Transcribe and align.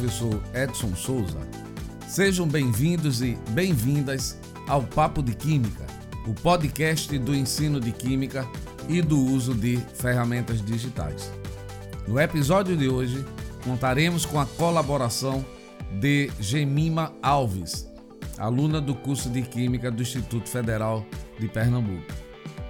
Professor 0.00 0.42
Edson 0.54 0.96
Souza. 0.96 1.38
Sejam 2.08 2.48
bem-vindos 2.48 3.20
e 3.20 3.36
bem-vindas 3.50 4.40
ao 4.66 4.82
Papo 4.82 5.22
de 5.22 5.34
Química, 5.34 5.86
o 6.26 6.32
podcast 6.32 7.18
do 7.18 7.34
ensino 7.34 7.78
de 7.78 7.92
Química 7.92 8.48
e 8.88 9.02
do 9.02 9.22
uso 9.22 9.52
de 9.52 9.76
ferramentas 9.92 10.64
digitais. 10.64 11.30
No 12.08 12.18
episódio 12.18 12.74
de 12.78 12.88
hoje, 12.88 13.22
contaremos 13.62 14.24
com 14.24 14.40
a 14.40 14.46
colaboração 14.46 15.44
de 16.00 16.30
Gemima 16.40 17.12
Alves, 17.22 17.86
aluna 18.38 18.80
do 18.80 18.94
curso 18.94 19.28
de 19.28 19.42
Química 19.42 19.90
do 19.90 20.00
Instituto 20.00 20.48
Federal 20.48 21.04
de 21.38 21.46
Pernambuco. 21.46 22.10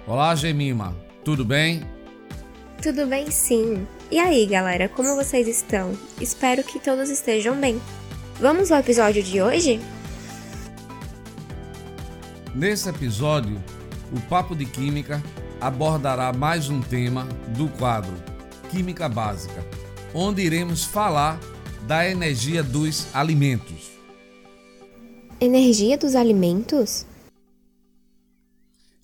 Olá, 0.05 0.35
Gemima, 0.35 0.93
tudo 1.23 1.45
bem? 1.45 1.81
Tudo 2.81 3.05
bem, 3.05 3.29
sim. 3.29 3.87
E 4.09 4.17
aí, 4.17 4.43
galera, 4.47 4.89
como 4.89 5.15
vocês 5.15 5.47
estão? 5.47 5.95
Espero 6.19 6.63
que 6.63 6.79
todos 6.79 7.11
estejam 7.11 7.55
bem. 7.61 7.79
Vamos 8.39 8.71
ao 8.71 8.79
episódio 8.79 9.21
de 9.21 9.39
hoje? 9.39 9.79
Nesse 12.55 12.89
episódio, 12.89 13.63
o 14.11 14.19
Papo 14.21 14.55
de 14.55 14.65
Química 14.65 15.21
abordará 15.59 16.33
mais 16.33 16.69
um 16.69 16.81
tema 16.81 17.25
do 17.55 17.67
quadro 17.69 18.15
Química 18.71 19.07
Básica, 19.07 19.63
onde 20.11 20.41
iremos 20.41 20.83
falar 20.83 21.39
da 21.85 22.09
energia 22.09 22.63
dos 22.63 23.15
alimentos. 23.15 23.91
Energia 25.39 25.99
dos 25.99 26.15
alimentos? 26.15 27.05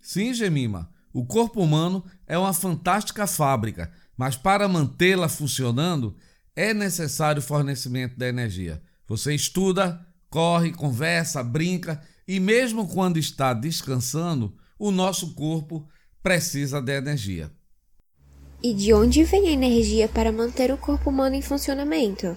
Sim, 0.02 0.34
Gemima. 0.34 0.97
O 1.14 1.26
corpo 1.26 1.62
humano 1.62 2.04
é 2.26 2.38
uma 2.38 2.54
fantástica 2.54 3.26
fábrica, 3.26 3.92
mas 4.16 4.36
para 4.36 4.68
mantê-la 4.68 5.30
funcionando 5.30 6.16
é 6.56 6.74
necessário 6.74 7.40
o 7.40 7.46
fornecimento 7.46 8.18
da 8.18 8.28
energia. 8.28 8.82
Você 9.08 9.34
estuda, 9.34 10.06
corre, 10.30 10.72
conversa, 10.72 11.44
brinca 11.44 12.02
e, 12.28 12.40
mesmo 12.40 12.88
quando 12.88 13.18
está 13.18 13.54
descansando, 13.54 14.56
o 14.78 14.92
nosso 14.92 15.34
corpo 15.34 15.88
precisa 16.22 16.82
de 16.82 16.92
energia. 16.92 17.52
E 18.62 18.74
de 18.74 18.92
onde 18.94 19.24
vem 19.24 19.48
a 19.48 19.52
energia 19.52 20.10
para 20.10 20.32
manter 20.32 20.72
o 20.72 20.78
corpo 20.78 21.10
humano 21.10 21.36
em 21.36 21.42
funcionamento? 21.42 22.36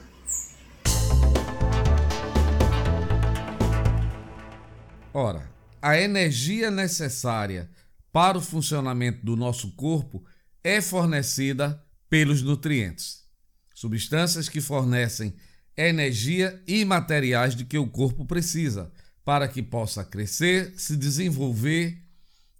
Ora, 5.12 5.50
a 5.82 5.98
energia 5.98 6.70
necessária 6.70 7.68
para 8.12 8.38
o 8.38 8.40
funcionamento 8.40 9.24
do 9.24 9.36
nosso 9.36 9.72
corpo 9.72 10.24
é 10.62 10.80
fornecida 10.80 11.82
pelos 12.08 12.42
nutrientes, 12.42 13.24
substâncias 13.74 14.48
que 14.48 14.60
fornecem 14.60 15.34
energia 15.76 16.62
e 16.66 16.84
materiais 16.84 17.54
de 17.54 17.64
que 17.64 17.78
o 17.78 17.86
corpo 17.86 18.26
precisa 18.26 18.92
para 19.24 19.48
que 19.48 19.62
possa 19.62 20.04
crescer, 20.04 20.74
se 20.76 20.96
desenvolver 20.96 22.02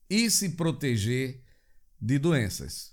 e 0.09 0.31
se 0.31 0.51
proteger 0.51 1.43
de 2.01 2.19
doenças. 2.19 2.93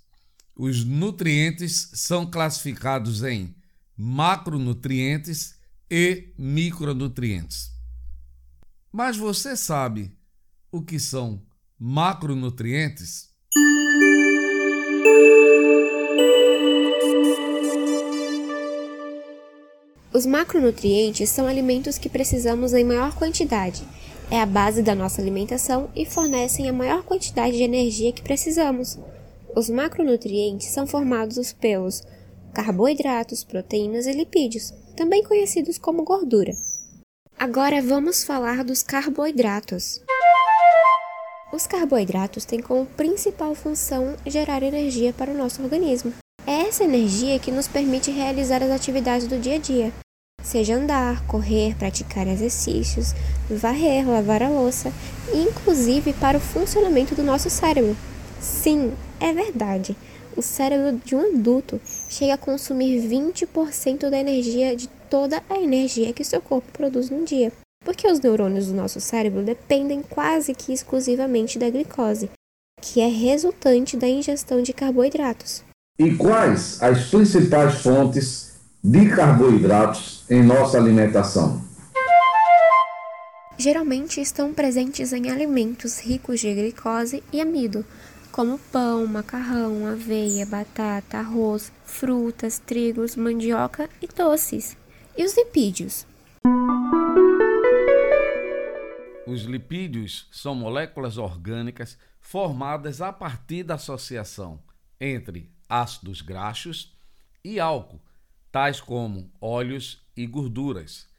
Os 0.55 0.83
nutrientes 0.83 1.91
são 1.93 2.29
classificados 2.29 3.23
em 3.23 3.55
macronutrientes 3.95 5.55
e 5.89 6.33
micronutrientes. 6.37 7.71
Mas 8.91 9.15
você 9.15 9.55
sabe 9.55 10.17
o 10.71 10.81
que 10.81 10.99
são 10.99 11.46
macronutrientes? 11.79 13.27
Os 20.11 20.25
macronutrientes 20.25 21.29
são 21.29 21.45
alimentos 21.45 21.99
que 21.99 22.09
precisamos 22.09 22.73
em 22.73 22.83
maior 22.83 23.13
quantidade. 23.15 23.83
É 24.31 24.41
a 24.41 24.45
base 24.45 24.81
da 24.81 24.95
nossa 24.95 25.21
alimentação 25.21 25.91
e 25.95 26.03
fornecem 26.03 26.67
a 26.67 26.73
maior 26.73 27.03
quantidade 27.03 27.55
de 27.55 27.63
energia 27.63 28.11
que 28.11 28.23
precisamos. 28.23 28.97
Os 29.55 29.69
macronutrientes 29.69 30.69
são 30.69 30.87
formados 30.87 31.53
pelos 31.53 32.01
carboidratos, 32.55 33.43
proteínas 33.43 34.07
e 34.07 34.13
lipídios, 34.13 34.73
também 34.95 35.23
conhecidos 35.23 35.77
como 35.77 36.03
gordura. 36.03 36.53
Agora 37.37 37.79
vamos 37.83 38.23
falar 38.23 38.63
dos 38.63 38.81
carboidratos. 38.81 40.01
Os 41.49 41.65
carboidratos 41.65 42.43
têm 42.43 42.61
como 42.61 42.85
principal 42.85 43.55
função 43.55 44.17
gerar 44.25 44.63
energia 44.63 45.13
para 45.13 45.31
o 45.31 45.37
nosso 45.37 45.63
organismo. 45.63 46.13
É 46.45 46.67
essa 46.67 46.83
energia 46.83 47.39
que 47.39 47.51
nos 47.51 47.69
permite 47.69 48.11
realizar 48.11 48.61
as 48.61 48.69
atividades 48.69 49.27
do 49.27 49.39
dia 49.39 49.55
a 49.55 49.57
dia, 49.57 49.93
seja 50.43 50.75
andar, 50.75 51.25
correr, 51.25 51.73
praticar 51.75 52.27
exercícios, 52.27 53.13
varrer, 53.49 54.05
lavar 54.05 54.43
a 54.43 54.49
louça, 54.49 54.91
inclusive 55.33 56.11
para 56.13 56.37
o 56.37 56.41
funcionamento 56.41 57.15
do 57.15 57.23
nosso 57.23 57.49
cérebro. 57.49 57.95
Sim, 58.41 58.93
é 59.17 59.31
verdade. 59.31 59.95
O 60.35 60.41
cérebro 60.41 60.99
de 61.03 61.15
um 61.15 61.33
adulto 61.33 61.79
chega 62.09 62.33
a 62.33 62.37
consumir 62.37 63.01
20% 63.01 64.09
da 64.09 64.19
energia 64.19 64.75
de 64.75 64.87
toda 65.09 65.41
a 65.49 65.57
energia 65.57 66.11
que 66.11 66.25
seu 66.25 66.41
corpo 66.41 66.69
produz 66.73 67.09
num 67.09 67.23
dia 67.23 67.53
porque 67.87 68.05
os 68.05 68.19
neurônios 68.19 68.67
do 68.67 68.73
nosso 68.73 68.99
cérebro 68.99 69.43
dependem 69.43 70.01
quase 70.01 70.53
que 70.53 70.73
exclusivamente 70.73 71.57
da 71.57 71.69
glicose, 71.69 72.29
que 72.81 72.99
é 72.99 73.07
resultante 73.07 73.95
da 73.95 74.09
ingestão 74.09 74.61
de 74.61 74.73
carboidratos. 74.73 75.63
E 75.97 76.13
quais 76.15 76.83
as 76.83 77.05
principais 77.05 77.75
fontes 77.75 78.57
de 78.83 79.09
carboidratos 79.09 80.25
em 80.29 80.43
nossa 80.43 80.77
alimentação? 80.77 81.61
Geralmente 83.57 84.19
estão 84.19 84.53
presentes 84.53 85.13
em 85.13 85.31
alimentos 85.31 86.01
ricos 86.01 86.41
de 86.41 86.53
glicose 86.53 87.23
e 87.31 87.39
amido, 87.39 87.85
como 88.33 88.59
pão, 88.69 89.07
macarrão, 89.07 89.87
aveia, 89.87 90.45
batata, 90.45 91.19
arroz, 91.19 91.71
frutas, 91.85 92.59
trigos, 92.59 93.15
mandioca 93.15 93.89
e 94.01 94.07
doces. 94.07 94.75
E 95.17 95.23
os 95.23 95.37
lipídios? 95.37 96.05
Os 99.27 99.41
lipídios 99.41 100.29
são 100.31 100.55
moléculas 100.55 101.17
orgânicas 101.17 101.97
formadas 102.17 103.01
a 103.01 103.11
partir 103.11 103.61
da 103.61 103.73
associação 103.73 104.63
entre 105.01 105.51
ácidos 105.67 106.21
graxos 106.21 106.95
e 107.43 107.59
álcool, 107.59 108.01
tais 108.49 108.79
como 108.79 109.29
óleos 109.41 110.01
e 110.15 110.25
gorduras. 110.25 111.09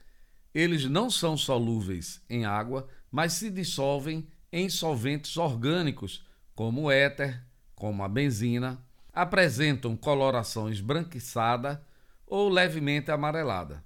Eles 0.55 0.85
não 0.85 1.07
são 1.07 1.37
solúveis 1.37 2.19
em 2.27 2.45
água, 2.45 2.87
mas 3.11 3.33
se 3.33 3.51
dissolvem 3.51 4.27
em 4.51 4.67
solventes 4.69 5.37
orgânicos, 5.37 6.25
como 6.55 6.85
o 6.85 6.91
éter, 6.91 7.45
como 7.75 8.01
a 8.01 8.09
benzina, 8.09 8.83
apresentam 9.13 9.95
coloração 9.95 10.67
esbranquiçada 10.67 11.85
ou 12.25 12.49
levemente 12.49 13.11
amarelada. 13.11 13.83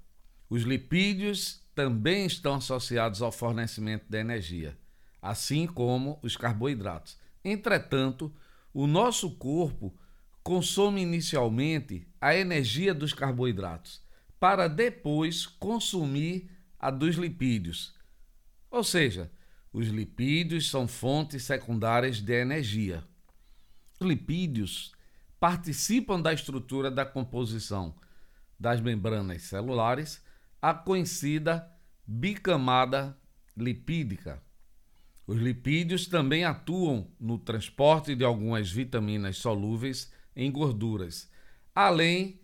Os 0.48 0.62
lipídios 0.62 1.62
também 1.74 2.26
estão 2.26 2.54
associados 2.54 3.20
ao 3.20 3.32
fornecimento 3.32 4.04
de 4.08 4.18
energia, 4.18 4.78
assim 5.20 5.66
como 5.66 6.18
os 6.22 6.36
carboidratos. 6.36 7.18
Entretanto, 7.44 8.32
o 8.72 8.86
nosso 8.86 9.30
corpo 9.32 9.94
consome 10.42 11.02
inicialmente 11.02 12.06
a 12.20 12.34
energia 12.34 12.94
dos 12.94 13.12
carboidratos 13.12 14.02
para 14.38 14.68
depois 14.68 15.46
consumir 15.46 16.50
a 16.78 16.90
dos 16.90 17.16
lipídios. 17.16 17.94
Ou 18.70 18.84
seja, 18.84 19.30
os 19.72 19.88
lipídios 19.88 20.70
são 20.70 20.86
fontes 20.86 21.44
secundárias 21.44 22.20
de 22.20 22.32
energia. 22.32 23.02
Os 23.98 24.06
lipídios 24.06 24.92
participam 25.40 26.20
da 26.20 26.32
estrutura 26.32 26.90
da 26.90 27.04
composição 27.04 27.94
das 28.58 28.80
membranas 28.80 29.42
celulares 29.42 30.22
a 30.64 30.72
conhecida 30.72 31.70
bicamada 32.06 33.14
lipídica. 33.54 34.42
Os 35.26 35.36
lipídios 35.36 36.06
também 36.06 36.46
atuam 36.46 37.06
no 37.20 37.38
transporte 37.38 38.14
de 38.14 38.24
algumas 38.24 38.72
vitaminas 38.72 39.36
solúveis 39.36 40.10
em 40.34 40.50
gorduras, 40.50 41.30
além 41.74 42.40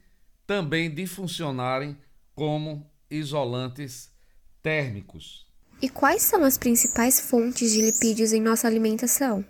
também 0.47 0.95
de 0.95 1.07
funcionarem 1.07 1.97
como 2.35 2.87
isolantes 3.11 4.15
térmicos. 4.63 5.47
E 5.81 5.89
quais 5.89 6.21
são 6.21 6.45
as 6.45 6.59
principais 6.59 7.19
fontes 7.23 7.73
de 7.73 7.81
lipídios 7.81 8.35
em 8.35 8.43
nossa 8.43 8.69
alimentação? 8.69 9.43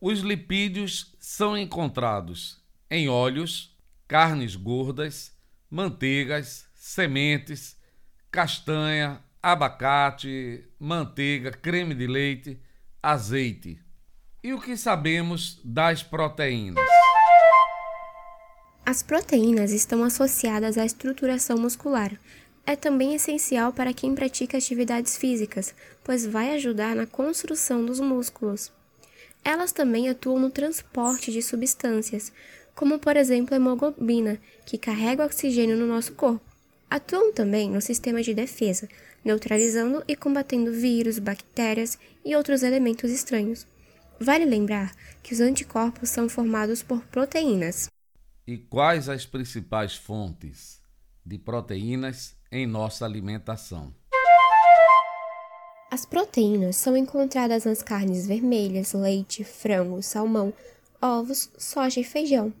Os 0.00 0.20
lipídios 0.20 1.14
são 1.20 1.58
encontrados 1.58 2.64
em 2.90 3.06
óleos, 3.06 3.73
carnes 4.06 4.56
gordas, 4.56 5.32
manteigas, 5.70 6.66
sementes, 6.74 7.76
castanha, 8.30 9.22
abacate, 9.42 10.64
manteiga, 10.78 11.50
creme 11.50 11.94
de 11.94 12.06
leite, 12.06 12.60
azeite. 13.02 13.80
E 14.42 14.52
o 14.52 14.60
que 14.60 14.76
sabemos 14.76 15.60
das 15.64 16.02
proteínas? 16.02 16.84
As 18.86 19.02
proteínas 19.02 19.72
estão 19.72 20.04
associadas 20.04 20.76
à 20.76 20.84
estruturação 20.84 21.56
muscular. 21.56 22.12
É 22.66 22.76
também 22.76 23.14
essencial 23.14 23.72
para 23.72 23.94
quem 23.94 24.14
pratica 24.14 24.58
atividades 24.58 25.16
físicas, 25.16 25.74
pois 26.02 26.26
vai 26.26 26.54
ajudar 26.54 26.94
na 26.94 27.06
construção 27.06 27.84
dos 27.84 28.00
músculos. 28.00 28.70
Elas 29.42 29.72
também 29.72 30.08
atuam 30.08 30.38
no 30.38 30.50
transporte 30.50 31.30
de 31.30 31.42
substâncias, 31.42 32.32
como 32.74 32.98
por 32.98 33.16
exemplo 33.16 33.54
a 33.54 33.56
hemoglobina, 33.56 34.40
que 34.66 34.78
carrega 34.78 35.24
oxigênio 35.24 35.76
no 35.76 35.86
nosso 35.86 36.12
corpo. 36.14 36.44
Atuam 36.90 37.32
também 37.32 37.70
no 37.70 37.80
sistema 37.80 38.22
de 38.22 38.34
defesa, 38.34 38.88
neutralizando 39.24 40.04
e 40.06 40.14
combatendo 40.14 40.72
vírus, 40.72 41.18
bactérias 41.18 41.98
e 42.24 42.36
outros 42.36 42.62
elementos 42.62 43.10
estranhos. 43.10 43.66
Vale 44.20 44.44
lembrar 44.44 44.92
que 45.22 45.32
os 45.32 45.40
anticorpos 45.40 46.10
são 46.10 46.28
formados 46.28 46.82
por 46.82 47.00
proteínas. 47.06 47.88
E 48.46 48.58
quais 48.58 49.08
as 49.08 49.24
principais 49.24 49.96
fontes 49.96 50.80
de 51.24 51.38
proteínas 51.38 52.36
em 52.52 52.66
nossa 52.66 53.04
alimentação? 53.04 53.94
As 55.90 56.04
proteínas 56.04 56.76
são 56.76 56.96
encontradas 56.96 57.64
nas 57.64 57.82
carnes 57.82 58.26
vermelhas, 58.26 58.92
leite, 58.92 59.44
frango, 59.44 60.02
salmão, 60.02 60.52
ovos, 61.00 61.50
soja 61.56 62.00
e 62.00 62.04
feijão. 62.04 62.52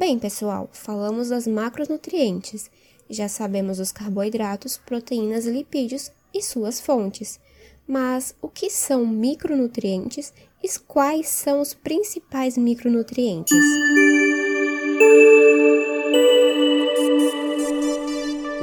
Bem, 0.00 0.18
pessoal, 0.18 0.70
falamos 0.72 1.28
das 1.28 1.46
macronutrientes. 1.46 2.70
Já 3.10 3.28
sabemos 3.28 3.78
os 3.78 3.92
carboidratos, 3.92 4.78
proteínas 4.78 5.44
lipídios 5.44 6.10
e 6.32 6.40
suas 6.40 6.80
fontes. 6.80 7.38
Mas 7.86 8.34
o 8.40 8.48
que 8.48 8.70
são 8.70 9.06
micronutrientes 9.06 10.32
e 10.64 10.68
quais 10.88 11.28
são 11.28 11.60
os 11.60 11.74
principais 11.74 12.56
micronutrientes? 12.56 13.58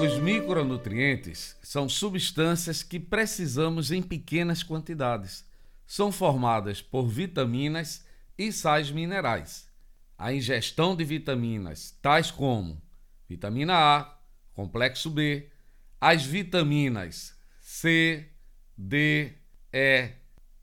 Os 0.03 0.17
micronutrientes 0.17 1.55
são 1.61 1.87
substâncias 1.87 2.81
que 2.81 2.99
precisamos 2.99 3.91
em 3.91 4.01
pequenas 4.01 4.63
quantidades. 4.63 5.45
São 5.85 6.11
formadas 6.11 6.81
por 6.81 7.07
vitaminas 7.07 8.03
e 8.35 8.51
sais 8.51 8.89
minerais. 8.89 9.66
A 10.17 10.33
ingestão 10.33 10.95
de 10.95 11.03
vitaminas, 11.03 11.97
tais 12.01 12.31
como 12.31 12.81
vitamina 13.29 13.75
A, 13.75 14.19
complexo 14.53 15.09
B, 15.09 15.49
as 16.01 16.25
vitaminas 16.25 17.37
C, 17.59 18.27
D, 18.77 19.33
E 19.71 20.11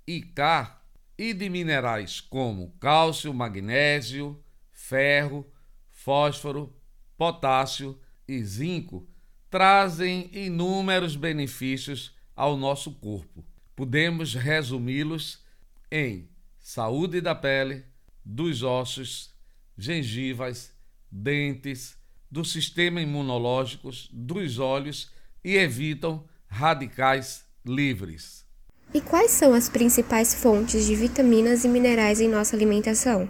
e 0.06 0.22
K, 0.22 0.82
e 1.16 1.32
de 1.32 1.48
minerais 1.48 2.20
como 2.20 2.72
cálcio, 2.80 3.32
magnésio, 3.32 4.42
ferro, 4.72 5.46
fósforo, 5.90 6.74
potássio 7.16 7.98
e 8.26 8.42
zinco 8.42 9.08
trazem 9.50 10.28
inúmeros 10.32 11.14
benefícios 11.14 12.12
ao 12.34 12.56
nosso 12.56 12.92
corpo. 12.92 13.44
Podemos 13.76 14.34
resumi-los 14.34 15.44
em 15.90 16.28
saúde 16.58 17.20
da 17.20 17.34
pele, 17.34 17.84
dos 18.24 18.62
ossos, 18.62 19.33
gengivas, 19.76 20.72
dentes, 21.10 21.96
do 22.30 22.44
sistema 22.44 23.00
imunológico, 23.00 23.90
dos 24.12 24.58
olhos 24.58 25.10
e 25.44 25.56
evitam 25.56 26.24
radicais 26.48 27.44
livres. 27.64 28.44
E 28.92 29.00
quais 29.00 29.30
são 29.30 29.54
as 29.54 29.68
principais 29.68 30.34
fontes 30.34 30.86
de 30.86 30.94
vitaminas 30.94 31.64
e 31.64 31.68
minerais 31.68 32.20
em 32.20 32.28
nossa 32.28 32.54
alimentação? 32.54 33.28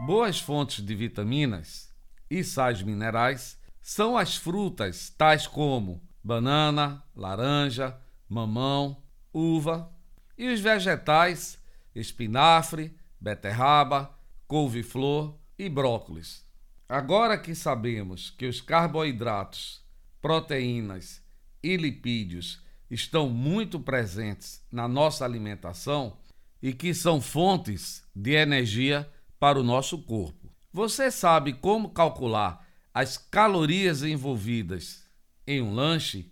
Boas 0.00 0.38
fontes 0.38 0.84
de 0.84 0.94
vitaminas 0.94 1.90
e 2.30 2.42
sais 2.42 2.82
minerais 2.82 3.58
são 3.80 4.16
as 4.16 4.36
frutas 4.36 5.10
tais 5.10 5.46
como 5.46 6.02
banana, 6.22 7.04
laranja, 7.14 7.96
mamão, 8.28 9.02
uva, 9.32 9.90
e 10.38 10.48
os 10.48 10.60
vegetais 10.60 11.58
espinafre, 11.94 12.96
beterraba, 13.20 14.13
couve-flor 14.46 15.38
e 15.58 15.68
brócolis. 15.68 16.44
Agora 16.88 17.38
que 17.38 17.54
sabemos 17.54 18.30
que 18.30 18.46
os 18.46 18.60
carboidratos, 18.60 19.82
proteínas 20.20 21.22
e 21.62 21.76
lipídios 21.76 22.62
estão 22.90 23.28
muito 23.28 23.80
presentes 23.80 24.62
na 24.70 24.86
nossa 24.86 25.24
alimentação 25.24 26.18
e 26.62 26.72
que 26.72 26.94
são 26.94 27.20
fontes 27.20 28.04
de 28.14 28.32
energia 28.32 29.10
para 29.38 29.58
o 29.58 29.62
nosso 29.62 29.98
corpo. 30.02 30.50
Você 30.72 31.10
sabe 31.10 31.52
como 31.52 31.90
calcular 31.90 32.66
as 32.92 33.16
calorias 33.18 34.02
envolvidas 34.02 35.04
em 35.46 35.60
um 35.60 35.74
lanche 35.74 36.30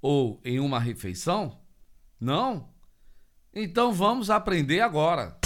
ou 0.00 0.40
em 0.44 0.60
uma 0.60 0.78
refeição? 0.78 1.60
Não? 2.20 2.68
Então 3.54 3.92
vamos 3.92 4.30
aprender 4.30 4.80
agora. 4.80 5.41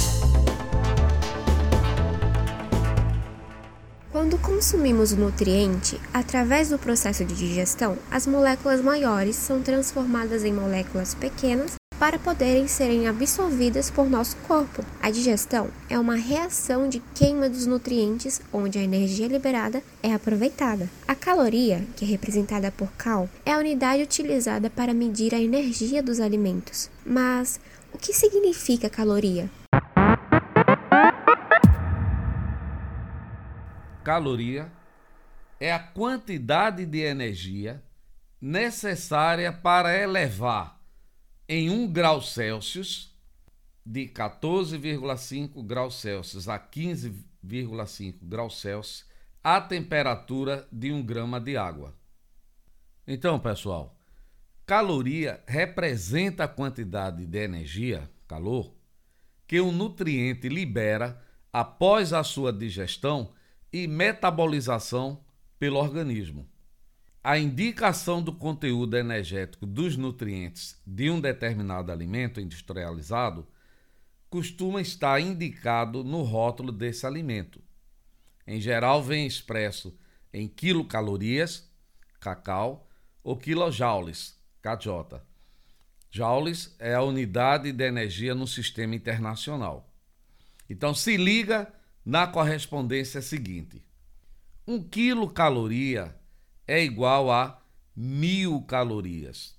Quando 4.12 4.38
consumimos 4.38 5.12
o 5.12 5.16
nutriente, 5.16 6.00
através 6.14 6.70
do 6.70 6.78
processo 6.78 7.24
de 7.24 7.34
digestão, 7.34 7.98
as 8.10 8.26
moléculas 8.26 8.80
maiores 8.80 9.36
são 9.36 9.60
transformadas 9.60 10.44
em 10.44 10.52
moléculas 10.52 11.14
pequenas 11.14 11.74
para 11.98 12.18
poderem 12.18 12.68
serem 12.68 13.08
absorvidas 13.08 13.90
por 13.90 14.08
nosso 14.08 14.36
corpo. 14.48 14.84
A 15.02 15.10
digestão 15.10 15.68
é 15.88 15.98
uma 15.98 16.14
reação 16.14 16.88
de 16.88 17.02
queima 17.14 17.48
dos 17.48 17.66
nutrientes 17.66 18.40
onde 18.52 18.78
a 18.78 18.82
energia 18.82 19.26
liberada 19.26 19.82
é 20.02 20.12
aproveitada. 20.12 20.88
A 21.08 21.14
caloria, 21.14 21.84
que 21.96 22.04
é 22.04 22.08
representada 22.08 22.70
por 22.70 22.92
cal, 22.92 23.28
é 23.44 23.52
a 23.52 23.58
unidade 23.58 24.02
utilizada 24.02 24.70
para 24.70 24.94
medir 24.94 25.34
a 25.34 25.40
energia 25.40 26.02
dos 26.02 26.20
alimentos. 26.20 26.90
Mas 27.04 27.58
o 27.92 27.98
que 27.98 28.12
significa 28.12 28.90
caloria? 28.90 29.50
Caloria 34.06 34.70
é 35.58 35.72
a 35.72 35.80
quantidade 35.80 36.86
de 36.86 37.00
energia 37.00 37.82
necessária 38.40 39.52
para 39.52 40.00
elevar 40.00 40.80
em 41.48 41.68
1 41.68 41.92
grau 41.92 42.22
Celsius, 42.22 43.12
de 43.84 44.06
14,5 44.06 45.60
graus 45.66 45.96
Celsius 45.96 46.48
a 46.48 46.56
15,5 46.56 48.18
graus 48.22 48.60
Celsius, 48.60 49.04
a 49.42 49.60
temperatura 49.60 50.68
de 50.70 50.92
1 50.92 51.02
grama 51.04 51.40
de 51.40 51.56
água. 51.56 51.92
Então, 53.08 53.40
pessoal, 53.40 53.98
caloria 54.64 55.42
representa 55.48 56.44
a 56.44 56.48
quantidade 56.48 57.26
de 57.26 57.38
energia, 57.38 58.08
calor, 58.28 58.72
que 59.48 59.60
o 59.60 59.72
nutriente 59.72 60.48
libera 60.48 61.20
após 61.52 62.12
a 62.12 62.22
sua 62.22 62.52
digestão 62.52 63.34
e 63.82 63.86
metabolização 63.86 65.22
pelo 65.58 65.76
organismo. 65.76 66.48
A 67.22 67.38
indicação 67.38 68.22
do 68.22 68.32
conteúdo 68.32 68.96
energético 68.96 69.66
dos 69.66 69.98
nutrientes 69.98 70.80
de 70.86 71.10
um 71.10 71.20
determinado 71.20 71.92
alimento 71.92 72.40
industrializado 72.40 73.46
costuma 74.30 74.80
estar 74.80 75.20
indicado 75.20 76.02
no 76.02 76.22
rótulo 76.22 76.72
desse 76.72 77.04
alimento. 77.06 77.60
Em 78.46 78.60
geral, 78.60 79.02
vem 79.02 79.26
expresso 79.26 79.94
em 80.32 80.48
quilocalorias, 80.48 81.70
cacau, 82.18 82.88
ou 83.22 83.36
quilojoules, 83.36 84.40
KJ. 84.62 85.20
Joules 86.10 86.74
é 86.78 86.94
a 86.94 87.02
unidade 87.02 87.72
de 87.72 87.84
energia 87.84 88.34
no 88.34 88.46
sistema 88.46 88.94
internacional. 88.94 89.92
Então, 90.70 90.94
se 90.94 91.16
liga 91.18 91.70
na 92.06 92.24
correspondência 92.24 93.20
seguinte: 93.20 93.82
um 94.64 94.80
quilocaloria 94.80 96.16
é 96.64 96.80
igual 96.80 97.32
a 97.32 97.60
mil 97.96 98.62
calorias. 98.62 99.58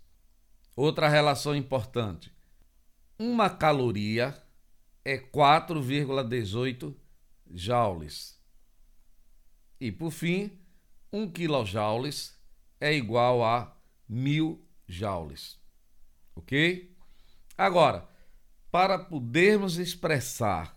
Outra 0.74 1.10
relação 1.10 1.54
importante: 1.54 2.34
uma 3.20 3.50
caloria 3.50 4.42
é 5.04 5.18
4,18 5.18 6.96
joules. 7.52 8.40
E 9.80 9.92
por 9.92 10.12
fim, 10.12 10.58
um 11.12 11.30
quilojoules 11.30 12.34
é 12.80 12.94
igual 12.94 13.44
a 13.44 13.76
mil 14.08 14.66
joules. 14.88 15.60
Ok? 16.34 16.96
Agora, 17.58 18.08
para 18.72 18.98
podermos 18.98 19.78
expressar 19.78 20.77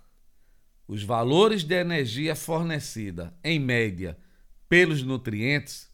os 0.90 1.04
valores 1.04 1.62
de 1.62 1.76
energia 1.76 2.34
fornecida, 2.34 3.32
em 3.44 3.60
média, 3.60 4.18
pelos 4.68 5.04
nutrientes, 5.04 5.88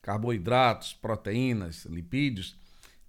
carboidratos, 0.00 0.92
proteínas, 0.92 1.84
lipídios, 1.86 2.56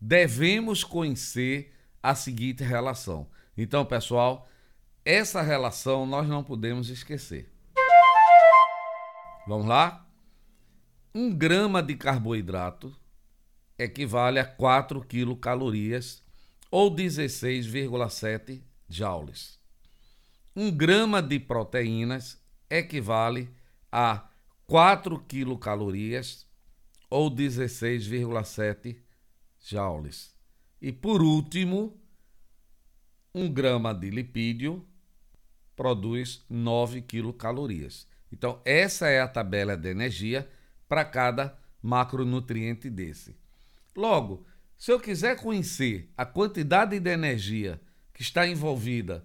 devemos 0.02 0.84
conhecer 0.84 1.72
a 2.02 2.16
seguinte 2.16 2.64
relação. 2.64 3.30
Então, 3.56 3.86
pessoal, 3.86 4.50
essa 5.06 5.44
relação 5.44 6.08
nós 6.08 6.28
não 6.28 6.44
podemos 6.44 6.90
esquecer. 6.90 7.54
Vamos 9.48 9.68
lá? 9.68 10.10
Um 11.14 11.32
grama 11.32 11.84
de 11.84 11.96
carboidrato 11.96 12.98
equivale 13.78 14.40
a 14.40 14.46
4 14.46 15.02
quilocalorias 15.02 16.24
ou 16.72 16.90
16,7 16.90 18.64
joules. 18.90 19.57
Um 20.60 20.72
grama 20.72 21.22
de 21.22 21.40
proteínas 21.40 22.42
equivale 22.68 23.48
a 23.92 24.28
4 24.66 25.20
quilocalorias 25.20 26.48
ou 27.12 27.30
16,7 27.30 28.98
joules. 29.60 30.36
E 30.82 30.92
por 30.92 31.22
último, 31.22 32.02
um 33.36 33.48
grama 33.48 33.94
de 33.94 34.10
lipídio 34.10 34.84
produz 35.76 36.44
9 36.50 37.04
quilocalorias. 37.04 38.08
Então, 38.32 38.60
essa 38.66 39.08
é 39.08 39.22
a 39.22 39.28
tabela 39.28 39.78
de 39.78 39.90
energia 39.90 40.50
para 40.90 41.06
cada 41.06 41.56
macronutriente 41.84 42.90
desse. 42.90 43.38
Logo, 43.96 44.44
se 44.76 44.92
eu 44.92 45.00
quiser 45.00 45.38
conhecer 45.38 46.12
a 46.18 46.26
quantidade 46.26 47.00
de 47.00 47.12
energia 47.12 47.80
que 48.12 48.24
está 48.24 48.48
envolvida 48.48 49.24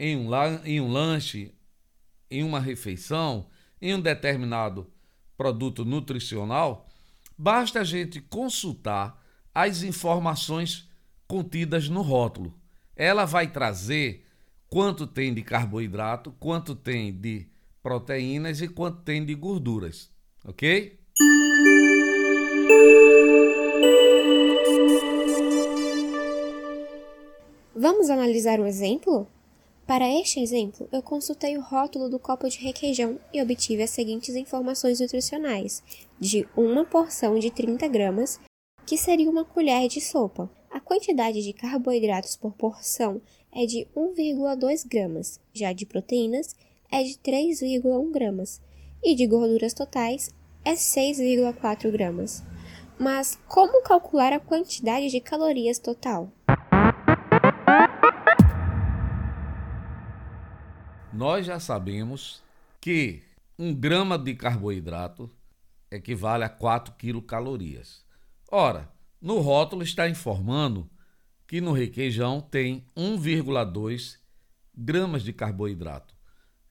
em 0.00 0.16
um, 0.16 0.30
em 0.64 0.80
um 0.80 0.90
lanche, 0.90 1.54
em 2.30 2.42
uma 2.42 2.58
refeição, 2.58 3.46
em 3.82 3.94
um 3.94 4.00
determinado 4.00 4.90
produto 5.36 5.84
nutricional, 5.84 6.88
basta 7.36 7.80
a 7.80 7.84
gente 7.84 8.18
consultar 8.18 9.22
as 9.54 9.82
informações 9.82 10.88
contidas 11.28 11.90
no 11.90 12.00
rótulo. 12.00 12.58
Ela 12.96 13.26
vai 13.26 13.48
trazer 13.48 14.26
quanto 14.70 15.06
tem 15.06 15.34
de 15.34 15.42
carboidrato, 15.42 16.32
quanto 16.40 16.74
tem 16.74 17.12
de 17.12 17.46
proteínas 17.82 18.62
e 18.62 18.68
quanto 18.68 19.02
tem 19.02 19.22
de 19.22 19.34
gorduras, 19.34 20.10
ok? 20.46 20.98
Vamos 27.76 28.08
analisar 28.08 28.60
um 28.60 28.66
exemplo? 28.66 29.28
Para 29.90 30.08
este 30.08 30.38
exemplo, 30.38 30.88
eu 30.92 31.02
consultei 31.02 31.58
o 31.58 31.60
rótulo 31.60 32.08
do 32.08 32.16
copo 32.16 32.48
de 32.48 32.60
requeijão 32.60 33.18
e 33.34 33.42
obtive 33.42 33.82
as 33.82 33.90
seguintes 33.90 34.36
informações 34.36 35.00
nutricionais: 35.00 35.82
de 36.16 36.46
uma 36.56 36.84
porção 36.84 37.36
de 37.40 37.50
30 37.50 37.88
gramas, 37.88 38.38
que 38.86 38.96
seria 38.96 39.28
uma 39.28 39.44
colher 39.44 39.88
de 39.88 40.00
sopa. 40.00 40.48
A 40.70 40.78
quantidade 40.78 41.42
de 41.42 41.52
carboidratos 41.52 42.36
por 42.36 42.52
porção 42.52 43.20
é 43.52 43.66
de 43.66 43.84
1,2 43.96 44.86
gramas, 44.86 45.40
já 45.52 45.72
de 45.72 45.84
proteínas 45.84 46.54
é 46.88 47.02
de 47.02 47.14
3,1 47.14 48.12
gramas 48.12 48.60
e 49.02 49.16
de 49.16 49.26
gorduras 49.26 49.74
totais 49.74 50.30
é 50.64 50.74
6,4 50.74 51.90
gramas. 51.90 52.44
Mas 52.96 53.36
como 53.48 53.82
calcular 53.82 54.32
a 54.32 54.38
quantidade 54.38 55.08
de 55.08 55.20
calorias 55.20 55.80
total? 55.80 56.30
Nós 61.20 61.44
já 61.44 61.60
sabemos 61.60 62.42
que 62.80 63.22
um 63.58 63.74
grama 63.74 64.18
de 64.18 64.34
carboidrato 64.34 65.30
equivale 65.90 66.44
a 66.44 66.48
4 66.48 66.94
quilocalorias. 66.94 68.02
Ora, 68.50 68.90
no 69.20 69.38
rótulo 69.40 69.82
está 69.82 70.08
informando 70.08 70.88
que 71.46 71.60
no 71.60 71.72
requeijão 71.72 72.40
tem 72.40 72.86
1,2 72.96 74.16
gramas 74.74 75.22
de 75.22 75.34
carboidrato. 75.34 76.14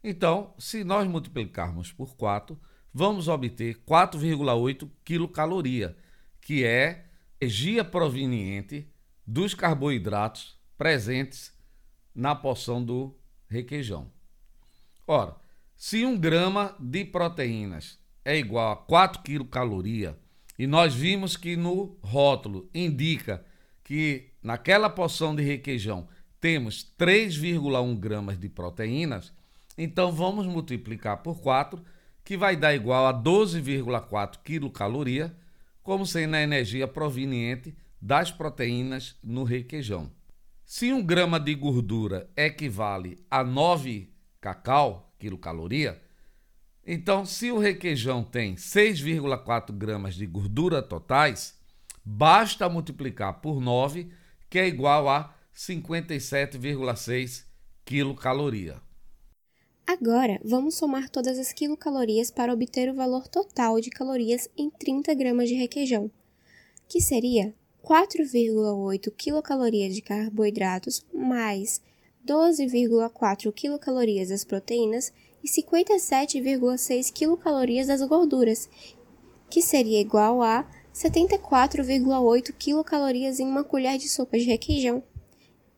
Então, 0.03 0.55
se 0.57 0.83
nós 0.83 1.07
multiplicarmos 1.07 1.91
por 1.91 2.15
4, 2.15 2.59
vamos 2.91 3.27
obter 3.27 3.83
4,8 3.87 4.89
quilocaloria, 5.05 5.95
que 6.41 6.65
é 6.65 7.05
energia 7.39 7.85
proveniente 7.85 8.91
dos 9.27 9.53
carboidratos 9.53 10.59
presentes 10.75 11.55
na 12.15 12.33
porção 12.33 12.83
do 12.83 13.15
requeijão. 13.47 14.11
Ora, 15.11 15.35
se 15.75 16.05
um 16.05 16.15
grama 16.15 16.75
de 16.79 17.03
proteínas 17.03 17.97
é 18.23 18.37
igual 18.37 18.71
a 18.71 18.75
4 18.75 19.23
quilocaloria 19.23 20.15
e 20.55 20.67
nós 20.67 20.93
vimos 20.93 21.35
que 21.35 21.55
no 21.55 21.97
rótulo 22.03 22.69
indica 22.75 23.43
que 23.83 24.29
naquela 24.43 24.87
porção 24.87 25.35
de 25.35 25.41
requeijão 25.41 26.07
temos 26.39 26.93
3,1 26.95 27.97
gramas 27.97 28.37
de 28.37 28.49
proteínas, 28.49 29.33
então 29.75 30.11
vamos 30.11 30.45
multiplicar 30.45 31.23
por 31.23 31.39
4, 31.39 31.83
que 32.23 32.37
vai 32.37 32.55
dar 32.55 32.75
igual 32.75 33.07
a 33.07 33.11
12,4 33.11 34.37
quilocaloria, 34.43 35.35
como 35.81 36.05
sendo 36.05 36.35
a 36.35 36.41
energia 36.43 36.87
proveniente 36.87 37.75
das 37.99 38.29
proteínas 38.29 39.15
no 39.23 39.43
requeijão. 39.43 40.11
Se 40.63 40.93
um 40.93 41.03
grama 41.03 41.39
de 41.39 41.55
gordura 41.55 42.29
equivale 42.37 43.17
a 43.27 43.43
9 43.43 44.18
cacau, 44.41 45.13
quilocaloria, 45.19 46.01
então 46.91 47.25
se 47.25 47.51
o 47.51 47.59
requeijão 47.59 48.23
tem 48.23 48.55
6,4 48.55 49.71
gramas 49.71 50.15
de 50.15 50.25
gordura 50.25 50.81
totais, 50.81 51.55
basta 52.03 52.67
multiplicar 52.67 53.41
por 53.41 53.61
9, 53.61 54.11
que 54.49 54.57
é 54.57 54.67
igual 54.67 55.07
a 55.07 55.35
57,6 55.55 57.43
quilocaloria. 57.85 58.81
Agora, 59.85 60.39
vamos 60.43 60.75
somar 60.75 61.09
todas 61.09 61.37
as 61.37 61.51
quilocalorias 61.51 62.31
para 62.31 62.53
obter 62.53 62.89
o 62.89 62.95
valor 62.95 63.27
total 63.27 63.79
de 63.79 63.89
calorias 63.89 64.49
em 64.57 64.69
30 64.69 65.13
gramas 65.13 65.49
de 65.49 65.55
requeijão, 65.55 66.11
que 66.87 67.01
seria 67.01 67.53
4,8 67.83 69.11
quilocalorias 69.15 69.95
de 69.95 70.01
carboidratos 70.01 71.05
mais 71.13 71.81
12,4 72.29 73.51
quilocalorias 73.51 74.29
das 74.29 74.43
proteínas 74.43 75.11
e 75.43 75.47
57,6 75.47 77.11
quilocalorias 77.11 77.87
das 77.87 78.01
gorduras, 78.03 78.69
que 79.49 79.63
seria 79.63 79.99
igual 79.99 80.43
a 80.43 80.69
74,8 80.93 82.53
quilocalorias 82.53 83.39
em 83.39 83.47
uma 83.47 83.63
colher 83.63 83.97
de 83.97 84.07
sopa 84.07 84.37
de 84.37 84.43
requeijão. 84.43 85.01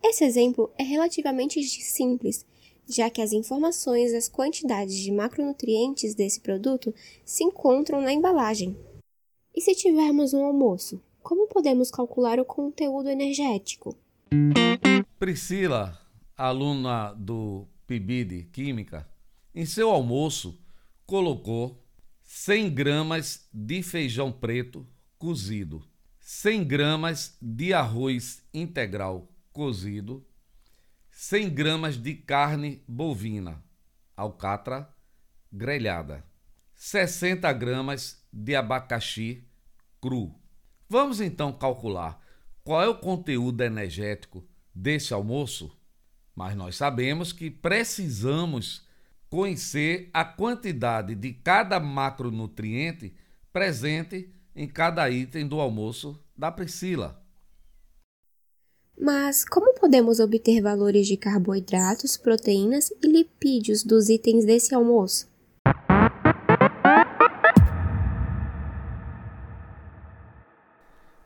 Esse 0.03 0.25
exemplo 0.25 0.70
é 0.77 0.84
relativamente 0.84 1.63
simples, 1.63 2.46
já 2.86 3.10
que 3.10 3.22
as 3.22 3.31
informações 3.31 4.12
das 4.12 4.27
quantidades 4.27 4.96
de 4.98 5.12
macronutrientes 5.12 6.13
desse 6.13 6.41
produto 6.41 6.93
se 7.24 7.46
encontram 7.46 8.01
na 8.01 8.12
embalagem. 8.12 8.75
E 9.55 9.62
se 9.62 9.74
tivermos 9.74 10.34
um 10.34 10.43
almoço, 10.43 11.01
como 11.24 11.48
podemos 11.48 11.89
calcular 11.89 12.39
o 12.39 12.46
conteúdo 12.46 13.10
energético? 13.10 13.96
Priscila, 15.20 16.00
aluna 16.38 17.13
do 17.13 17.67
PIBID 17.88 18.50
Química, 18.51 19.07
em 19.53 19.65
seu 19.65 19.89
almoço 19.89 20.59
colocou 21.05 21.85
100 22.21 22.73
gramas 22.73 23.50
de 23.53 23.83
feijão 23.83 24.31
preto 24.31 24.88
cozido, 25.17 25.85
100 26.19 26.63
gramas 26.63 27.38
de 27.41 27.73
arroz 27.73 28.43
integral 28.53 29.29
cozido, 29.51 30.25
100 31.11 31.50
gramas 31.50 31.97
de 31.97 32.15
carne 32.15 32.83
bovina, 32.88 33.63
alcatra 34.15 34.89
grelhada, 35.51 36.25
60 36.75 37.51
gramas 37.53 38.25
de 38.31 38.55
abacaxi 38.55 39.43
cru. 40.00 40.33
Vamos 40.88 41.19
então 41.19 41.51
calcular 41.51 42.19
qual 42.63 42.81
é 42.81 42.88
o 42.88 42.97
conteúdo 42.97 43.61
energético 43.61 44.47
desse 44.73 45.13
almoço? 45.13 45.75
Mas 46.35 46.55
nós 46.55 46.75
sabemos 46.75 47.33
que 47.33 47.50
precisamos 47.51 48.88
conhecer 49.29 50.09
a 50.13 50.25
quantidade 50.25 51.15
de 51.15 51.33
cada 51.33 51.79
macronutriente 51.79 53.13
presente 53.51 54.29
em 54.55 54.67
cada 54.67 55.09
item 55.09 55.47
do 55.47 55.59
almoço 55.59 56.19
da 56.38 56.51
Priscila. 56.51 57.21
Mas 59.00 59.45
como 59.45 59.73
podemos 59.73 60.19
obter 60.19 60.61
valores 60.61 61.07
de 61.07 61.17
carboidratos, 61.17 62.17
proteínas 62.17 62.91
e 63.01 63.07
lipídios 63.07 63.83
dos 63.83 64.09
itens 64.09 64.45
desse 64.45 64.75
almoço? 64.75 65.31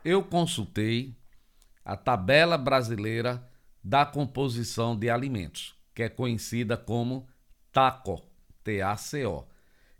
Eu 0.03 0.23
consultei 0.23 1.15
a 1.83 1.97
tabela 1.97 2.57
brasileira 2.57 3.43
da 3.85 4.03
composição 4.03 4.97
de 4.97 5.11
alimentos, 5.11 5.75
que 5.93 6.01
é 6.01 6.09
conhecida 6.09 6.75
como 6.75 7.27
TACO, 7.71 8.19
T-A-C-O, 8.63 9.45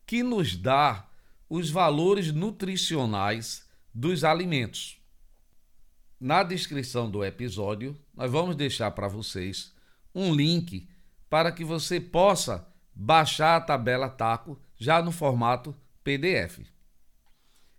que 0.08 0.24
nos 0.24 0.58
dá 0.58 1.08
os 1.48 1.70
valores 1.70 2.32
nutricionais 2.32 3.70
dos 3.94 4.24
alimentos. 4.24 5.00
Na 6.20 6.42
descrição 6.42 7.12
do 7.12 7.24
episódio, 7.24 7.96
nós 8.16 8.32
vamos 8.32 8.56
deixar 8.56 8.90
para 8.90 9.08
vocês 9.08 9.72
um 10.16 10.34
link 10.34 10.90
para 11.30 11.52
que 11.52 11.64
você 11.64 12.02
possa 12.02 12.68
baixar 12.92 13.56
a 13.56 13.62
tabela 13.62 14.10
TACO 14.10 14.60
já 14.76 15.00
no 15.00 15.12
formato 15.12 15.76
PDF. 16.04 16.62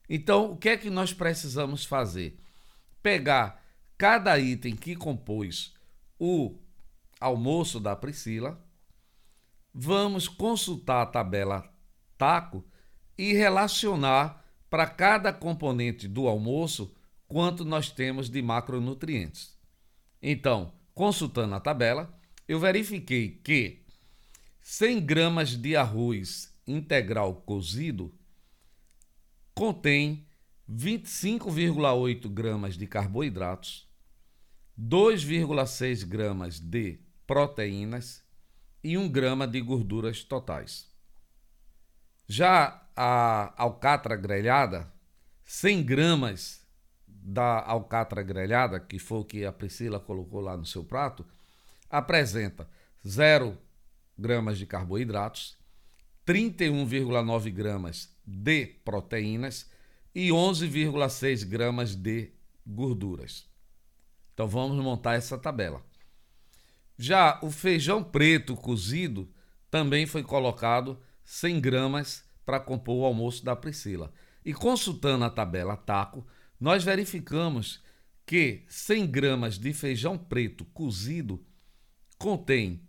Então, 0.09 0.53
o 0.53 0.57
que 0.57 0.69
é 0.69 0.77
que 0.77 0.89
nós 0.89 1.13
precisamos 1.13 1.85
fazer? 1.85 2.39
Pegar 3.03 3.61
cada 3.99 4.39
item 4.39 4.77
que 4.77 4.95
compôs 4.95 5.75
o 6.19 6.59
almoço 7.21 7.81
da 7.81 7.95
Priscila, 7.97 8.63
vamos 9.73 10.29
consultar 10.29 11.03
a 11.03 11.07
tabela 11.07 11.73
TACO 12.17 12.65
e 13.17 13.33
relacionar 13.33 14.45
para 14.69 14.87
cada 14.87 15.33
componente 15.33 16.09
do 16.09 16.29
almoço 16.29 16.95
quanto 17.29 17.65
nós 17.65 17.91
temos 17.91 18.29
de 18.29 18.41
macronutrientes. 18.43 19.57
Então, 20.23 20.73
consultando 20.95 21.55
a 21.55 21.61
tabela, 21.61 22.19
eu 22.49 22.59
verifiquei 22.59 23.41
que 23.43 23.83
100 24.61 25.01
gramas 25.01 25.51
de 25.57 25.77
arroz 25.77 26.55
integral 26.67 27.35
cozido 27.35 28.13
contém 29.55 30.27
25,8 30.71 32.29
gramas 32.29 32.77
de 32.77 32.87
carboidratos, 32.87 33.86
2,6 34.79 36.07
gramas 36.07 36.61
de 36.61 36.99
proteínas 37.27 38.23
e 38.85 38.99
1 38.99 39.09
grama 39.09 39.47
de 39.47 39.61
gorduras 39.61 40.23
totais. 40.23 40.87
Já 42.29 42.87
a 42.95 43.55
alcatra 43.57 44.17
grelhada, 44.17 44.93
100 45.45 45.83
gramas 45.83 46.67
da 47.07 47.65
alcatra 47.65 48.23
grelhada, 48.23 48.79
que 48.79 48.99
foi 48.99 49.19
o 49.19 49.25
que 49.25 49.45
a 49.45 49.53
Priscila 49.53 49.99
colocou 49.99 50.41
lá 50.41 50.57
no 50.57 50.67
seu 50.67 50.85
prato, 50.85 51.27
apresenta 51.89 52.69
0 53.07 53.57
gramas 54.19 54.59
de 54.59 54.67
carboidratos, 54.67 55.57
31,9 56.27 57.51
gramas 57.51 58.15
de 58.27 58.67
proteínas 58.85 59.71
e 60.15 60.29
11,6 60.29 61.47
gramas 61.47 61.95
de 61.95 62.33
gorduras. 62.67 63.49
Então 64.37 64.47
vamos 64.47 64.77
montar 64.85 65.15
essa 65.15 65.39
tabela. 65.39 65.83
Já 66.99 67.41
o 67.43 67.51
feijão 67.51 68.05
preto 68.05 68.55
cozido 68.55 69.33
também 69.71 70.05
foi 70.05 70.23
colocado 70.23 71.01
100 71.25 71.59
gramas 71.59 72.23
para 72.45 72.61
compor 72.61 72.97
o 72.97 73.05
almoço 73.07 73.43
da 73.43 73.57
Priscila. 73.57 74.13
E 74.45 74.53
consultando 74.53 75.25
a 75.25 75.31
tabela 75.31 75.75
taco, 75.75 76.27
nós 76.61 76.85
verificamos 76.85 77.83
que 78.27 78.67
100 78.69 79.07
gramas 79.07 79.59
de 79.59 79.73
feijão 79.73 80.19
preto 80.19 80.67
cozido 80.67 81.43
contém 82.19 82.87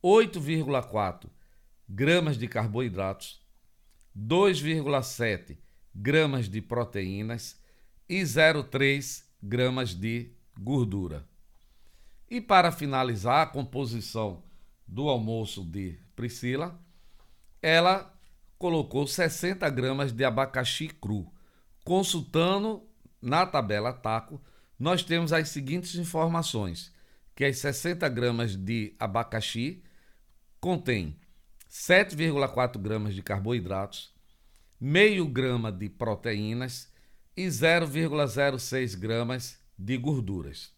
8,4 0.00 1.28
gramas 1.88 2.38
de 2.38 2.46
carboidratos, 2.46 3.44
2,7 4.16 5.58
gramas 5.92 6.48
de 6.48 6.62
proteínas 6.62 7.60
e 8.08 8.20
0,3 8.22 9.24
gramas 9.42 9.92
de 9.92 10.32
gordura. 10.58 11.26
E 12.30 12.40
para 12.40 12.72
finalizar 12.72 13.42
a 13.42 13.46
composição 13.46 14.42
do 14.86 15.08
almoço 15.08 15.64
de 15.64 15.98
Priscila, 16.16 16.78
ela 17.60 18.12
colocou 18.58 19.06
60 19.06 19.68
gramas 19.70 20.12
de 20.12 20.24
abacaxi 20.24 20.88
cru. 20.88 21.32
Consultando 21.84 22.82
na 23.20 23.46
tabela 23.46 23.92
Taco, 23.92 24.40
nós 24.78 25.02
temos 25.02 25.32
as 25.32 25.48
seguintes 25.48 25.94
informações: 25.96 26.92
que 27.34 27.44
as 27.44 27.58
60 27.58 28.08
gramas 28.08 28.56
de 28.56 28.94
abacaxi 28.98 29.82
contém 30.60 31.16
7,4 31.70 32.78
gramas 32.78 33.14
de 33.14 33.22
carboidratos, 33.22 34.14
meio 34.80 35.26
grama 35.26 35.72
de 35.72 35.88
proteínas 35.88 36.92
e 37.36 37.46
0,06 37.46 38.96
gramas 38.98 39.58
de 39.78 39.96
gorduras. 39.96 40.72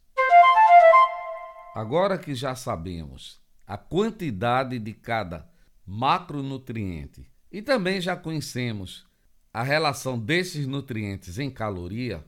Agora 1.75 2.17
que 2.19 2.35
já 2.35 2.55
sabemos 2.55 3.41
a 3.67 3.77
quantidade 3.77 4.79
de 4.79 4.95
cada 4.95 5.49
macronutriente 5.87 7.31
e 7.51 7.61
também 7.61 8.01
já 8.01 8.17
conhecemos 8.17 9.07
a 9.53 9.63
relação 9.63 10.19
desses 10.19 10.67
nutrientes 10.67 11.39
em 11.39 11.51
caloria, 11.51 12.25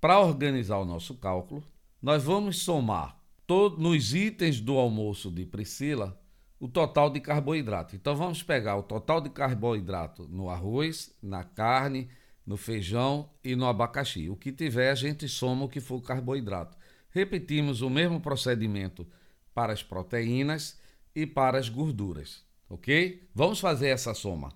para 0.00 0.20
organizar 0.20 0.78
o 0.78 0.84
nosso 0.84 1.14
cálculo, 1.14 1.64
nós 2.02 2.24
vamos 2.24 2.58
somar 2.58 3.18
todos 3.46 3.78
nos 3.78 4.12
itens 4.12 4.60
do 4.60 4.76
almoço 4.76 5.30
de 5.30 5.46
Priscila 5.46 6.20
o 6.60 6.68
total 6.68 7.10
de 7.10 7.20
carboidrato. 7.20 7.94
Então 7.94 8.16
vamos 8.16 8.42
pegar 8.42 8.76
o 8.76 8.82
total 8.82 9.20
de 9.20 9.30
carboidrato 9.30 10.26
no 10.28 10.50
arroz, 10.50 11.14
na 11.22 11.44
carne, 11.44 12.08
no 12.46 12.56
feijão 12.56 13.30
e 13.42 13.56
no 13.56 13.66
abacaxi. 13.66 14.28
O 14.28 14.36
que 14.36 14.52
tiver, 14.52 14.90
a 14.90 14.94
gente 14.94 15.28
soma 15.28 15.64
o 15.64 15.68
que 15.68 15.80
for 15.80 16.00
carboidrato. 16.02 16.76
Repetimos 17.10 17.80
o 17.80 17.88
mesmo 17.88 18.20
procedimento 18.20 19.06
para 19.54 19.72
as 19.72 19.82
proteínas 19.82 20.78
e 21.14 21.26
para 21.26 21.58
as 21.58 21.68
gorduras, 21.68 22.42
ok? 22.68 23.22
Vamos 23.34 23.60
fazer 23.60 23.88
essa 23.88 24.12
soma. 24.14 24.52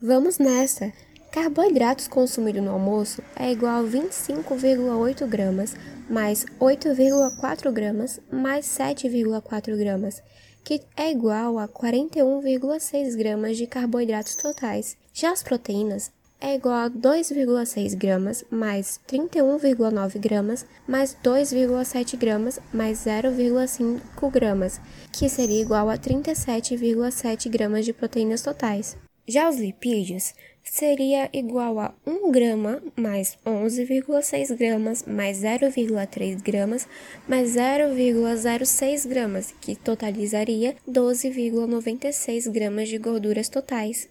Vamos 0.00 0.38
nessa! 0.38 0.92
Carboidratos 1.32 2.08
consumidos 2.08 2.62
no 2.62 2.72
almoço 2.72 3.22
é 3.36 3.52
igual 3.52 3.84
a 3.84 3.88
25,8 3.88 5.26
gramas 5.28 5.76
mais 6.08 6.44
8,4 6.60 7.70
gramas 7.70 8.20
mais 8.32 8.66
7,4 8.66 9.76
gramas, 9.76 10.20
que 10.64 10.82
é 10.96 11.12
igual 11.12 11.56
a 11.56 11.68
41,6 11.68 13.16
gramas 13.16 13.56
de 13.56 13.68
carboidratos 13.68 14.34
totais. 14.34 14.96
Já 15.12 15.30
as 15.30 15.42
proteínas 15.42 16.10
é 16.40 16.54
igual 16.54 16.86
a 16.86 16.90
2,6 16.90 17.94
gramas 17.96 18.44
mais 18.50 18.98
31,9 19.08 20.18
gramas 20.18 20.66
mais 20.88 21.16
2,7 21.22 22.16
gramas 22.16 22.58
mais 22.72 22.98
0,5 23.04 24.30
gramas, 24.30 24.80
que 25.12 25.28
seria 25.28 25.60
igual 25.60 25.90
a 25.90 25.98
37,7 25.98 27.48
gramas 27.48 27.84
de 27.84 27.92
proteínas 27.92 28.42
totais. 28.42 28.96
Já 29.28 29.48
os 29.48 29.56
lipídios 29.56 30.34
seria 30.64 31.30
igual 31.32 31.78
a 31.78 31.94
1 32.06 32.32
grama 32.32 32.82
mais 32.96 33.38
11,6 33.46 34.56
gramas 34.56 35.04
mais 35.06 35.42
0,3 35.42 36.42
gramas 36.42 36.88
mais 37.28 37.54
0,06 37.54 39.08
gramas, 39.08 39.54
que 39.60 39.76
totalizaria 39.76 40.74
12,96 40.88 42.50
gramas 42.50 42.88
de 42.88 42.98
gorduras 42.98 43.48
totais. 43.48 44.08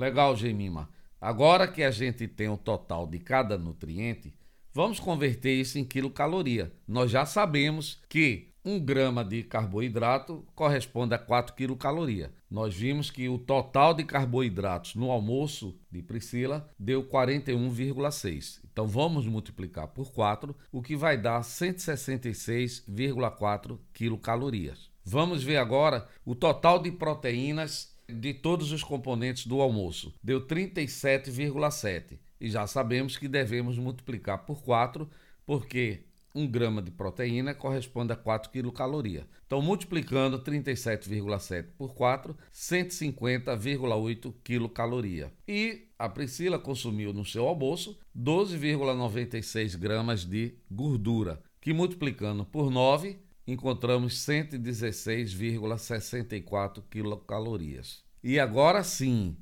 Legal, 0.00 0.34
Gemima. 0.34 0.88
Agora 1.20 1.68
que 1.68 1.82
a 1.82 1.90
gente 1.90 2.26
tem 2.26 2.48
o 2.48 2.56
total 2.56 3.06
de 3.06 3.18
cada 3.18 3.58
nutriente, 3.58 4.32
vamos 4.72 4.98
converter 4.98 5.52
isso 5.52 5.78
em 5.78 5.84
quilocaloria. 5.84 6.72
Nós 6.88 7.10
já 7.10 7.26
sabemos 7.26 8.00
que 8.08 8.48
1 8.64 8.80
grama 8.80 9.22
de 9.22 9.42
carboidrato 9.42 10.42
corresponde 10.54 11.14
a 11.14 11.18
4 11.18 11.54
quilocaloria. 11.54 12.32
Nós 12.50 12.74
vimos 12.74 13.10
que 13.10 13.28
o 13.28 13.36
total 13.36 13.92
de 13.92 14.04
carboidratos 14.04 14.94
no 14.94 15.10
almoço 15.10 15.78
de 15.90 16.00
Priscila 16.00 16.66
deu 16.78 17.04
41,6. 17.04 18.60
Então 18.72 18.86
vamos 18.86 19.26
multiplicar 19.26 19.88
por 19.88 20.10
4, 20.12 20.56
o 20.72 20.80
que 20.80 20.96
vai 20.96 21.18
dar 21.18 21.42
166,4 21.42 23.78
quilocalorias. 23.92 24.88
Vamos 25.04 25.42
ver 25.42 25.58
agora 25.58 26.08
o 26.24 26.34
total 26.34 26.78
de 26.78 26.90
proteínas 26.90 27.94
de 28.10 28.34
todos 28.34 28.72
os 28.72 28.82
componentes 28.82 29.46
do 29.46 29.60
almoço. 29.60 30.12
Deu 30.22 30.46
37,7. 30.46 32.18
E 32.40 32.50
já 32.50 32.66
sabemos 32.66 33.16
que 33.16 33.28
devemos 33.28 33.78
multiplicar 33.78 34.44
por 34.44 34.62
4, 34.62 35.08
porque 35.44 36.04
1 36.34 36.46
grama 36.46 36.80
de 36.80 36.90
proteína 36.90 37.54
corresponde 37.54 38.12
a 38.12 38.16
4 38.16 38.50
quilocalorias. 38.50 39.24
Então, 39.46 39.60
multiplicando 39.60 40.38
37,7 40.38 41.66
por 41.76 41.94
4, 41.94 42.36
150,8 42.52 44.34
quilocaloria. 44.44 45.32
E 45.46 45.88
a 45.98 46.08
Priscila 46.08 46.58
consumiu 46.58 47.12
no 47.12 47.24
seu 47.24 47.46
almoço 47.46 47.98
12,96 48.16 49.76
gramas 49.76 50.24
de 50.24 50.54
gordura, 50.70 51.42
que 51.60 51.72
multiplicando 51.72 52.44
por 52.44 52.70
9 52.70 53.18
encontramos 53.52 54.14
116,64 54.26 56.82
quilocalorias. 56.90 58.04
E 58.22 58.38
agora 58.38 58.84
sim, 58.84 59.34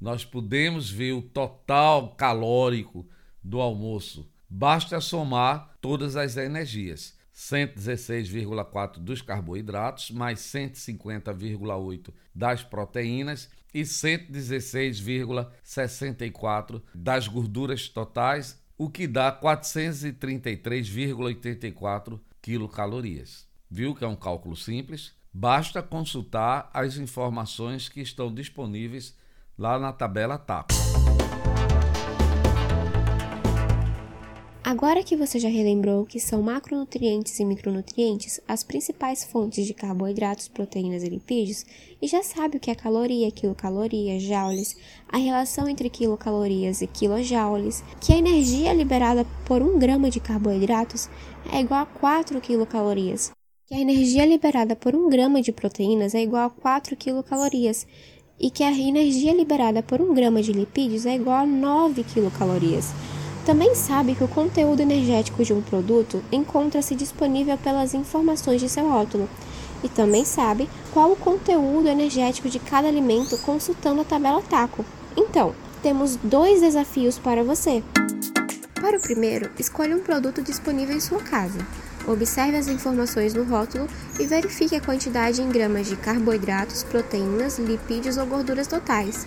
nós 0.00 0.24
podemos 0.24 0.90
ver 0.90 1.12
o 1.12 1.22
total 1.22 2.16
calórico 2.16 3.06
do 3.42 3.60
almoço. 3.60 4.28
Basta 4.48 5.00
somar 5.00 5.76
todas 5.80 6.16
as 6.16 6.36
energias. 6.36 7.16
116,4 7.34 8.98
dos 8.98 9.22
carboidratos, 9.22 10.10
mais 10.10 10.40
150,8 10.40 12.12
das 12.32 12.62
proteínas 12.62 13.50
e 13.72 13.82
116,64 13.82 16.80
das 16.94 17.26
gorduras 17.26 17.88
totais, 17.88 18.62
o 18.78 18.88
que 18.88 19.08
dá 19.08 19.32
433,84 19.32 22.20
quilocalorias. 22.40 23.52
Viu 23.70 23.94
que 23.94 24.04
é 24.04 24.08
um 24.08 24.16
cálculo 24.16 24.56
simples? 24.56 25.12
Basta 25.32 25.82
consultar 25.82 26.70
as 26.72 26.96
informações 26.96 27.88
que 27.88 28.00
estão 28.00 28.32
disponíveis 28.32 29.16
lá 29.58 29.78
na 29.78 29.92
tabela 29.92 30.38
TAP. 30.38 30.70
Agora 34.62 35.02
que 35.04 35.14
você 35.14 35.38
já 35.38 35.48
relembrou 35.48 36.06
que 36.06 36.18
são 36.18 36.40
macronutrientes 36.40 37.38
e 37.38 37.44
micronutrientes 37.44 38.40
as 38.48 38.64
principais 38.64 39.22
fontes 39.22 39.66
de 39.66 39.74
carboidratos, 39.74 40.48
proteínas 40.48 41.02
e 41.02 41.08
lipídios, 41.10 41.66
e 42.00 42.08
já 42.08 42.22
sabe 42.22 42.56
o 42.56 42.60
que 42.60 42.70
é 42.70 42.74
caloria, 42.74 43.30
quilocaloria, 43.30 44.18
joules, 44.18 44.74
a 45.06 45.18
relação 45.18 45.68
entre 45.68 45.90
quilocalorias 45.90 46.80
e 46.80 46.86
quilojoules, 46.86 47.84
que 48.00 48.12
a 48.12 48.16
energia 48.16 48.72
liberada 48.72 49.26
por 49.44 49.60
um 49.60 49.78
grama 49.78 50.08
de 50.10 50.18
carboidratos 50.18 51.10
é 51.52 51.60
igual 51.60 51.82
a 51.82 51.86
4 51.86 52.40
quilocalorias, 52.40 53.30
que 53.66 53.74
a 53.74 53.80
energia 53.80 54.26
liberada 54.26 54.76
por 54.76 54.94
um 54.94 55.08
grama 55.08 55.40
de 55.40 55.50
proteínas 55.50 56.14
é 56.14 56.22
igual 56.22 56.46
a 56.46 56.50
4 56.50 56.94
quilocalorias 56.96 57.86
e 58.38 58.50
que 58.50 58.62
a 58.62 58.70
energia 58.70 59.32
liberada 59.32 59.82
por 59.82 60.02
um 60.02 60.12
grama 60.12 60.42
de 60.42 60.52
lipídios 60.52 61.06
é 61.06 61.14
igual 61.14 61.38
a 61.38 61.46
9 61.46 62.04
quilocalorias. 62.04 62.92
Também 63.46 63.74
sabe 63.74 64.14
que 64.14 64.24
o 64.24 64.28
conteúdo 64.28 64.80
energético 64.80 65.42
de 65.42 65.54
um 65.54 65.62
produto 65.62 66.22
encontra-se 66.30 66.94
disponível 66.94 67.56
pelas 67.56 67.94
informações 67.94 68.60
de 68.60 68.68
seu 68.68 68.86
rótulo. 68.86 69.28
E 69.82 69.88
também 69.88 70.24
sabe 70.26 70.68
qual 70.92 71.12
o 71.12 71.16
conteúdo 71.16 71.88
energético 71.88 72.50
de 72.50 72.58
cada 72.58 72.88
alimento 72.88 73.38
consultando 73.38 74.02
a 74.02 74.04
tabela 74.04 74.42
TACO. 74.42 74.84
Então, 75.16 75.54
temos 75.82 76.16
dois 76.16 76.60
desafios 76.60 77.18
para 77.18 77.42
você. 77.42 77.82
Para 78.74 78.98
o 78.98 79.02
primeiro, 79.02 79.50
escolha 79.58 79.96
um 79.96 80.00
produto 80.00 80.42
disponível 80.42 80.96
em 80.96 81.00
sua 81.00 81.22
casa. 81.22 81.58
Observe 82.06 82.56
as 82.56 82.68
informações 82.68 83.32
no 83.32 83.44
rótulo 83.44 83.88
e 84.20 84.26
verifique 84.26 84.76
a 84.76 84.80
quantidade 84.80 85.40
em 85.40 85.48
gramas 85.48 85.86
de 85.88 85.96
carboidratos, 85.96 86.82
proteínas, 86.82 87.58
lipídios 87.58 88.18
ou 88.18 88.26
gorduras 88.26 88.66
totais. 88.66 89.26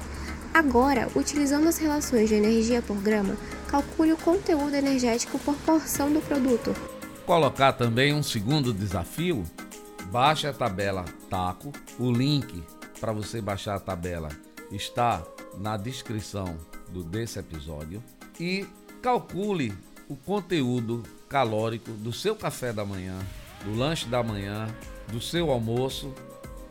Agora, 0.54 1.08
utilizando 1.16 1.68
as 1.68 1.78
relações 1.78 2.30
de 2.30 2.36
energia 2.36 2.82
por 2.82 2.98
grama, 2.98 3.36
calcule 3.68 4.14
o 4.14 4.18
conteúdo 4.18 4.76
energético 4.76 5.40
por 5.40 5.56
porção 5.58 6.12
do 6.12 6.22
produto. 6.22 6.76
Colocar 7.26 7.74
também 7.74 8.14
um 8.14 8.24
segundo 8.24 8.74
desafio? 8.74 9.44
Baixe 10.12 10.48
a 10.48 10.54
tabela 10.54 11.04
TACO. 11.30 11.72
O 12.00 12.12
link 12.12 12.64
para 13.00 13.12
você 13.12 13.42
baixar 13.42 13.76
a 13.76 13.80
tabela 13.80 14.30
está 14.72 15.24
na 15.58 15.78
descrição 15.78 16.58
do 16.90 17.04
desse 17.04 17.40
episódio 17.40 18.04
e 18.40 18.66
calcule 19.02 19.74
o 20.08 20.16
conteúdo 20.16 21.04
calórico 21.30 21.92
do 21.92 22.14
seu 22.14 22.36
café 22.36 22.72
da 22.72 22.86
manhã, 22.86 23.18
do 23.64 23.76
lanche 23.76 24.08
da 24.08 24.24
manhã, 24.24 24.68
do 25.12 25.22
seu 25.22 25.52
almoço, 25.52 26.14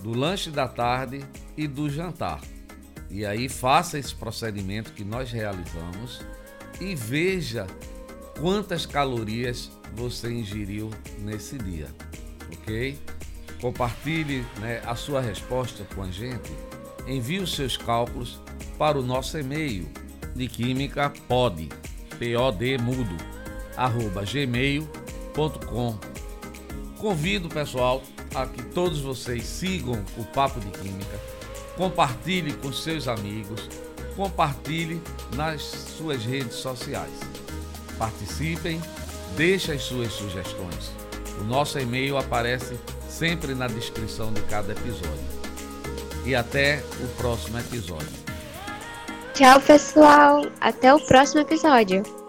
do 0.01 0.13
lanche 0.13 0.51
da 0.51 0.69
tarde 0.69 1.25
e 1.57 1.67
do 1.67 1.89
jantar. 1.91 2.41
E 3.11 3.25
aí 3.25 3.49
faça 3.49 3.99
esse 3.99 4.15
procedimento 4.15 4.93
que 4.93 5.05
nós 5.05 5.31
realizamos 5.31 6.21
e 6.81 6.95
veja 6.95 7.67
quantas 8.39 8.85
calorias 8.85 9.71
você 9.95 10.31
ingeriu 10.31 10.91
nesse 11.19 11.57
dia, 11.57 11.89
ok? 12.53 12.99
Compartilhe 13.61 14.45
né, 14.59 14.83
a 14.85 14.95
sua 14.95 15.21
resposta 15.21 15.87
com 15.95 16.03
a 16.03 16.11
gente. 16.11 16.53
Envie 17.07 17.39
os 17.39 17.55
seus 17.55 17.77
cálculos 17.77 18.41
para 18.77 18.99
o 18.99 19.03
nosso 19.03 19.39
e-mail 19.39 19.89
de 20.35 20.49
química 20.49 21.09
pod, 21.27 21.69
pod 22.19 22.79
mudo, 22.79 23.17
gmail.com. 24.25 25.99
Convido, 26.99 27.49
pessoal, 27.49 28.03
a 28.35 28.47
que 28.47 28.63
todos 28.63 29.01
vocês 29.01 29.45
sigam 29.45 30.03
o 30.17 30.25
Papo 30.25 30.61
de 30.61 30.71
Química, 30.71 31.21
compartilhe 31.77 32.53
com 32.55 32.73
seus 32.73 33.07
amigos, 33.07 33.69
compartilhe 34.17 35.01
nas 35.35 35.63
suas 35.63 36.25
redes 36.25 36.55
sociais. 36.55 37.13
Participem, 37.99 38.81
deixe 39.37 39.73
as 39.73 39.83
suas 39.83 40.13
sugestões. 40.13 40.93
O 41.41 41.45
nosso 41.45 41.79
e-mail 41.79 42.17
aparece 42.17 42.79
sempre 43.09 43.55
na 43.55 43.67
descrição 43.67 44.33
de 44.33 44.43
cada 44.43 44.73
episódio. 44.73 45.37
E 46.25 46.35
até 46.35 46.83
o 47.03 47.09
próximo 47.17 47.59
episódio. 47.59 48.09
Tchau, 49.35 49.61
pessoal. 49.61 50.47
Até 50.61 50.93
o 50.93 50.99
próximo 51.07 51.43
episódio. 51.43 52.26